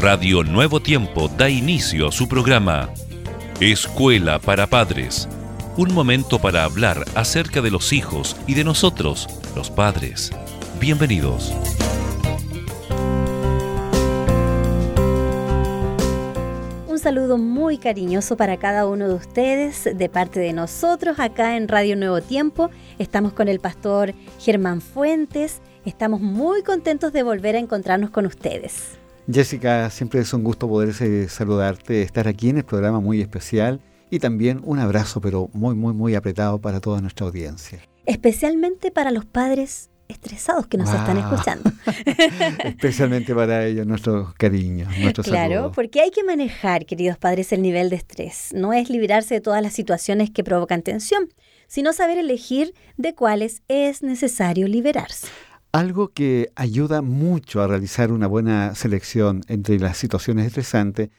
Radio 0.00 0.44
Nuevo 0.44 0.78
Tiempo 0.78 1.26
da 1.26 1.50
inicio 1.50 2.06
a 2.06 2.12
su 2.12 2.28
programa 2.28 2.88
Escuela 3.58 4.38
para 4.38 4.68
Padres. 4.68 5.28
Un 5.76 5.92
momento 5.92 6.38
para 6.38 6.62
hablar 6.62 7.04
acerca 7.16 7.60
de 7.62 7.72
los 7.72 7.92
hijos 7.92 8.36
y 8.46 8.54
de 8.54 8.62
nosotros, 8.62 9.26
los 9.56 9.72
padres. 9.72 10.30
Bienvenidos. 10.78 11.52
Un 16.86 17.00
saludo 17.00 17.36
muy 17.36 17.78
cariñoso 17.78 18.36
para 18.36 18.56
cada 18.56 18.86
uno 18.86 19.08
de 19.08 19.14
ustedes 19.14 19.82
de 19.92 20.08
parte 20.08 20.38
de 20.38 20.52
nosotros 20.52 21.18
acá 21.18 21.56
en 21.56 21.66
Radio 21.66 21.96
Nuevo 21.96 22.20
Tiempo. 22.20 22.70
Estamos 23.00 23.32
con 23.32 23.48
el 23.48 23.58
pastor 23.58 24.14
Germán 24.38 24.80
Fuentes. 24.80 25.60
Estamos 25.84 26.20
muy 26.20 26.62
contentos 26.62 27.12
de 27.12 27.24
volver 27.24 27.56
a 27.56 27.58
encontrarnos 27.58 28.10
con 28.10 28.26
ustedes. 28.26 28.96
Jessica, 29.30 29.90
siempre 29.90 30.20
es 30.20 30.32
un 30.32 30.42
gusto 30.42 30.68
poder 30.68 30.94
eh, 31.00 31.28
saludarte, 31.28 32.02
estar 32.02 32.26
aquí 32.28 32.48
en 32.48 32.58
el 32.58 32.64
programa 32.64 33.00
muy 33.00 33.20
especial 33.20 33.80
y 34.10 34.20
también 34.20 34.62
un 34.64 34.78
abrazo, 34.78 35.20
pero 35.20 35.50
muy, 35.52 35.74
muy, 35.74 35.92
muy 35.92 36.14
apretado 36.14 36.58
para 36.58 36.80
toda 36.80 37.02
nuestra 37.02 37.26
audiencia. 37.26 37.80
Especialmente 38.06 38.90
para 38.90 39.10
los 39.10 39.26
padres 39.26 39.90
estresados 40.08 40.66
que 40.66 40.78
nos 40.78 40.88
están 40.88 41.18
escuchando. 41.18 41.70
Especialmente 42.64 43.34
para 43.34 43.66
ellos, 43.66 43.86
nuestro 43.86 44.32
cariño, 44.38 44.88
nuestro 44.98 45.22
Claro, 45.22 45.72
porque 45.74 46.00
hay 46.00 46.10
que 46.10 46.24
manejar, 46.24 46.86
queridos 46.86 47.18
padres, 47.18 47.52
el 47.52 47.60
nivel 47.60 47.90
de 47.90 47.96
estrés. 47.96 48.48
No 48.54 48.72
es 48.72 48.88
librarse 48.88 49.34
de 49.34 49.40
todas 49.42 49.62
las 49.62 49.74
situaciones 49.74 50.30
que 50.30 50.42
provocan 50.42 50.80
tensión, 50.80 51.28
sino 51.66 51.92
saber 51.92 52.16
elegir 52.16 52.72
de 52.96 53.14
cuáles 53.14 53.62
es 53.68 54.02
necesario 54.02 54.66
liberarse. 54.66 55.28
Algo 55.72 56.08
que 56.08 56.50
ayuda 56.56 57.02
mucho 57.02 57.60
a 57.60 57.66
realizar 57.66 58.10
una 58.10 58.26
buena 58.26 58.74
selección 58.74 59.42
entre 59.48 59.78
las 59.78 59.98
situaciones 59.98 60.46
estresantes 60.46 61.10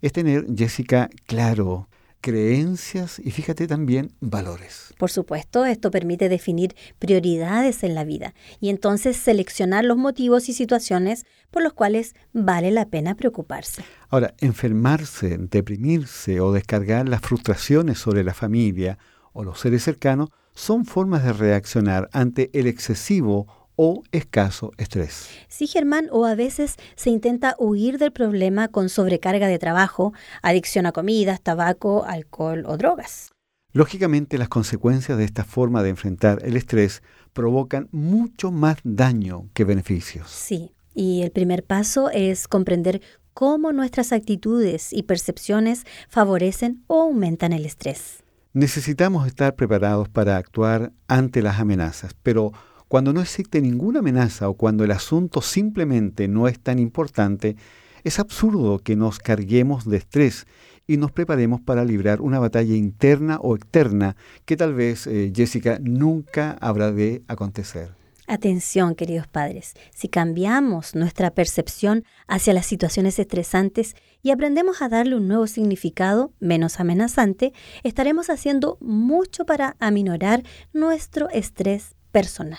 es 0.00 0.12
tener, 0.12 0.44
Jessica, 0.56 1.08
claro, 1.26 1.88
creencias 2.20 3.20
y 3.20 3.30
fíjate 3.30 3.68
también 3.68 4.12
valores. 4.20 4.92
Por 4.98 5.10
supuesto, 5.10 5.64
esto 5.64 5.92
permite 5.92 6.28
definir 6.28 6.74
prioridades 6.98 7.84
en 7.84 7.94
la 7.94 8.02
vida 8.02 8.34
y 8.60 8.70
entonces 8.70 9.16
seleccionar 9.16 9.84
los 9.84 9.96
motivos 9.96 10.48
y 10.48 10.52
situaciones 10.52 11.24
por 11.52 11.62
los 11.62 11.72
cuales 11.72 12.16
vale 12.32 12.72
la 12.72 12.86
pena 12.86 13.14
preocuparse. 13.14 13.84
Ahora, 14.08 14.34
enfermarse, 14.40 15.38
deprimirse 15.38 16.40
o 16.40 16.52
descargar 16.52 17.08
las 17.08 17.20
frustraciones 17.20 17.98
sobre 17.98 18.24
la 18.24 18.34
familia 18.34 18.98
o 19.32 19.44
los 19.44 19.60
seres 19.60 19.84
cercanos 19.84 20.30
son 20.54 20.84
formas 20.84 21.24
de 21.24 21.32
reaccionar 21.32 22.10
ante 22.12 22.50
el 22.52 22.66
excesivo 22.66 23.61
o 23.84 24.04
escaso 24.12 24.70
estrés. 24.78 25.28
Sí, 25.48 25.66
Germán, 25.66 26.06
o 26.12 26.24
a 26.24 26.36
veces 26.36 26.76
se 26.94 27.10
intenta 27.10 27.56
huir 27.58 27.98
del 27.98 28.12
problema 28.12 28.68
con 28.68 28.88
sobrecarga 28.88 29.48
de 29.48 29.58
trabajo, 29.58 30.12
adicción 30.40 30.86
a 30.86 30.92
comidas, 30.92 31.42
tabaco, 31.42 32.04
alcohol 32.04 32.62
o 32.64 32.76
drogas. 32.76 33.32
Lógicamente, 33.72 34.38
las 34.38 34.48
consecuencias 34.48 35.18
de 35.18 35.24
esta 35.24 35.42
forma 35.42 35.82
de 35.82 35.88
enfrentar 35.88 36.38
el 36.44 36.56
estrés 36.56 37.02
provocan 37.32 37.88
mucho 37.90 38.52
más 38.52 38.76
daño 38.84 39.48
que 39.52 39.64
beneficios. 39.64 40.30
Sí, 40.30 40.70
y 40.94 41.22
el 41.22 41.32
primer 41.32 41.64
paso 41.64 42.08
es 42.10 42.46
comprender 42.46 43.02
cómo 43.34 43.72
nuestras 43.72 44.12
actitudes 44.12 44.92
y 44.92 45.02
percepciones 45.02 45.86
favorecen 46.08 46.84
o 46.86 47.02
aumentan 47.02 47.52
el 47.52 47.66
estrés. 47.66 48.22
Necesitamos 48.52 49.26
estar 49.26 49.56
preparados 49.56 50.08
para 50.08 50.36
actuar 50.36 50.92
ante 51.08 51.42
las 51.42 51.58
amenazas, 51.58 52.14
pero 52.22 52.52
cuando 52.92 53.14
no 53.14 53.22
existe 53.22 53.62
ninguna 53.62 54.00
amenaza 54.00 54.50
o 54.50 54.54
cuando 54.54 54.84
el 54.84 54.90
asunto 54.90 55.40
simplemente 55.40 56.28
no 56.28 56.46
es 56.46 56.60
tan 56.60 56.78
importante, 56.78 57.56
es 58.04 58.18
absurdo 58.18 58.80
que 58.80 58.96
nos 58.96 59.18
carguemos 59.18 59.88
de 59.88 59.96
estrés 59.96 60.46
y 60.86 60.98
nos 60.98 61.10
preparemos 61.10 61.62
para 61.62 61.86
librar 61.86 62.20
una 62.20 62.38
batalla 62.38 62.74
interna 62.76 63.38
o 63.40 63.56
externa 63.56 64.14
que 64.44 64.58
tal 64.58 64.74
vez, 64.74 65.06
eh, 65.06 65.32
Jessica, 65.34 65.78
nunca 65.80 66.58
habrá 66.60 66.92
de 66.92 67.22
acontecer. 67.28 67.94
Atención, 68.26 68.94
queridos 68.94 69.26
padres, 69.26 69.72
si 69.94 70.08
cambiamos 70.08 70.94
nuestra 70.94 71.30
percepción 71.30 72.04
hacia 72.28 72.52
las 72.52 72.66
situaciones 72.66 73.18
estresantes 73.18 73.96
y 74.22 74.32
aprendemos 74.32 74.82
a 74.82 74.90
darle 74.90 75.16
un 75.16 75.28
nuevo 75.28 75.46
significado 75.46 76.34
menos 76.40 76.78
amenazante, 76.78 77.54
estaremos 77.84 78.28
haciendo 78.28 78.76
mucho 78.82 79.46
para 79.46 79.76
aminorar 79.80 80.42
nuestro 80.74 81.30
estrés 81.30 81.96
personal. 82.10 82.58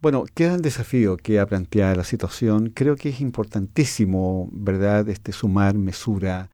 Bueno, 0.00 0.24
queda 0.34 0.54
el 0.54 0.62
desafío 0.62 1.16
que 1.16 1.40
ha 1.40 1.46
planteado 1.46 1.96
la 1.96 2.04
situación. 2.04 2.70
Creo 2.74 2.96
que 2.96 3.08
es 3.08 3.20
importantísimo, 3.20 4.48
¿verdad?, 4.52 5.08
este, 5.08 5.32
sumar 5.32 5.74
mesura, 5.74 6.50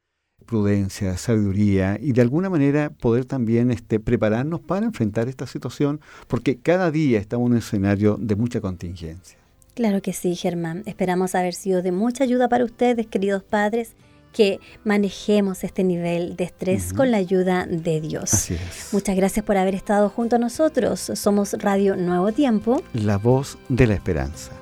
prudencia, 0.47 1.17
sabiduría 1.17 1.99
y 2.01 2.13
de 2.13 2.21
alguna 2.21 2.51
manera 2.51 2.91
poder 2.91 3.25
también 3.25 3.71
este, 3.71 3.99
prepararnos 3.99 4.61
para 4.61 4.87
enfrentar 4.87 5.29
esta 5.29 5.47
situación, 5.47 6.01
porque 6.29 6.59
cada 6.59 6.91
día 6.91 7.19
estamos 7.19 7.47
en 7.47 7.53
un 7.53 7.59
escenario 7.59 8.17
de 8.21 8.37
mucha 8.37 8.61
contingencia. 8.61 9.39
Claro 9.75 10.03
que 10.03 10.13
sí, 10.13 10.37
Germán. 10.37 10.83
Esperamos 10.87 11.35
haber 11.35 11.55
sido 11.55 11.83
de 11.83 11.93
mucha 11.93 12.25
ayuda 12.25 12.49
para 12.49 12.65
ustedes, 12.65 13.07
queridos 13.07 13.43
padres 13.43 13.97
que 14.33 14.61
manejemos 14.85 15.65
este 15.65 15.85
nivel 15.85 16.37
de 16.37 16.45
estrés 16.45 16.93
con 16.93 17.11
la 17.11 17.19
ayuda 17.19 17.67
de 17.67 18.01
Dios. 18.01 18.35
Así 18.35 18.55
es. 18.55 18.93
Muchas 18.93 19.17
gracias 19.17 19.45
por 19.45 19.57
haber 19.57 19.75
estado 19.75 20.09
junto 20.09 20.37
a 20.37 20.39
nosotros. 20.39 21.13
Somos 21.15 21.53
Radio 21.55 21.97
Nuevo 21.97 22.33
Tiempo. 22.33 22.83
La 22.95 23.19
voz 23.19 23.59
de 23.69 23.87
la 23.87 23.95
esperanza. 23.95 24.53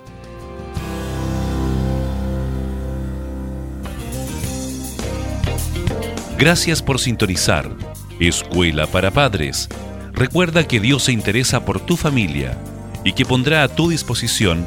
Gracias 6.38 6.82
por 6.82 6.98
sintonizar. 6.98 7.70
Escuela 8.18 8.86
para 8.86 9.10
Padres. 9.10 9.68
Recuerda 10.12 10.66
que 10.66 10.80
Dios 10.80 11.04
se 11.04 11.12
interesa 11.12 11.64
por 11.64 11.80
tu 11.80 11.96
familia 11.96 12.56
y 13.04 13.12
que 13.12 13.24
pondrá 13.24 13.62
a 13.62 13.68
tu 13.68 13.90
disposición 13.90 14.66